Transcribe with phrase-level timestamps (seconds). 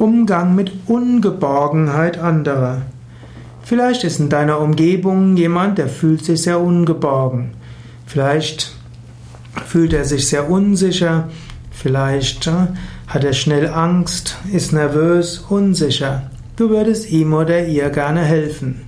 [0.00, 2.82] Umgang mit Ungeborgenheit anderer.
[3.62, 7.50] Vielleicht ist in deiner Umgebung jemand, der fühlt sich sehr ungeborgen.
[8.06, 8.72] Vielleicht
[9.66, 11.28] fühlt er sich sehr unsicher.
[11.70, 12.68] Vielleicht äh,
[13.08, 16.30] hat er schnell Angst, ist nervös, unsicher.
[16.56, 18.80] Du würdest ihm oder ihr gerne helfen.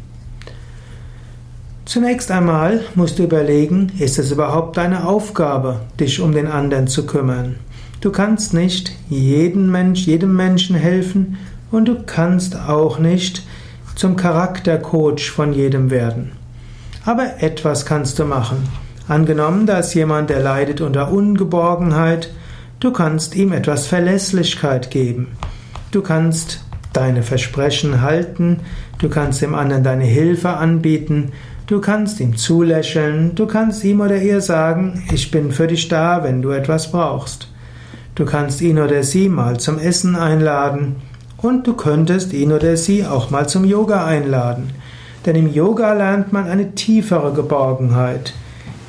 [1.85, 7.05] Zunächst einmal musst du überlegen, ist es überhaupt deine Aufgabe, dich um den anderen zu
[7.05, 7.57] kümmern?
[8.03, 11.39] Du kannst nicht jedem, Mensch, jedem Menschen helfen
[11.71, 13.45] und du kannst auch nicht
[13.95, 16.33] zum Charaktercoach von jedem werden.
[17.05, 18.69] Aber etwas kannst du machen.
[19.07, 22.31] Angenommen, da ist jemand, der leidet unter Ungeborgenheit,
[22.81, 25.29] du kannst ihm etwas Verlässlichkeit geben.
[25.93, 28.63] Du kannst deine Versprechen halten,
[28.99, 31.31] du kannst dem anderen deine Hilfe anbieten,
[31.69, 36.25] du kannst ihm zulächeln, du kannst ihm oder ihr sagen, ich bin für dich da,
[36.25, 37.52] wenn du etwas brauchst.
[38.15, 40.97] Du kannst ihn oder sie mal zum Essen einladen
[41.39, 44.71] und du könntest ihn oder sie auch mal zum Yoga einladen.
[45.25, 48.35] Denn im Yoga lernt man eine tiefere Geborgenheit.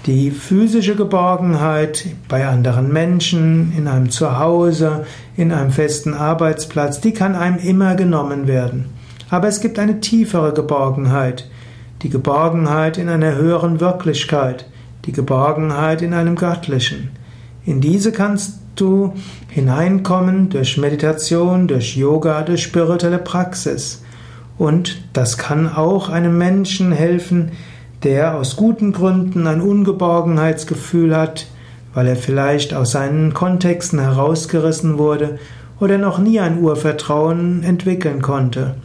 [0.07, 5.05] Die physische Geborgenheit bei anderen Menschen, in einem Zuhause,
[5.37, 8.87] in einem festen Arbeitsplatz, die kann einem immer genommen werden.
[9.29, 11.49] Aber es gibt eine tiefere Geborgenheit.
[12.01, 14.65] Die Geborgenheit in einer höheren Wirklichkeit.
[15.05, 17.11] Die Geborgenheit in einem Göttlichen.
[17.65, 19.13] In diese kannst du
[19.49, 24.03] hineinkommen durch Meditation, durch Yoga, durch spirituelle Praxis.
[24.57, 27.51] Und das kann auch einem Menschen helfen,
[28.03, 31.47] der aus guten Gründen ein Ungeborgenheitsgefühl hat,
[31.93, 35.39] weil er vielleicht aus seinen Kontexten herausgerissen wurde
[35.79, 38.75] oder noch nie ein Urvertrauen entwickeln konnte.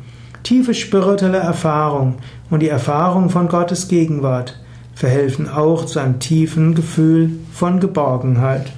[0.42, 2.16] Tiefe spirituelle Erfahrung
[2.50, 4.58] und die Erfahrung von Gottes Gegenwart
[4.94, 8.72] verhelfen auch zu einem tiefen Gefühl von Geborgenheit.